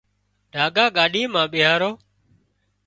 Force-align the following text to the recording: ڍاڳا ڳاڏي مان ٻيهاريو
ڍاڳا 0.53 0.85
ڳاڏي 0.95 1.23
مان 1.33 1.45
ٻيهاريو 1.53 1.91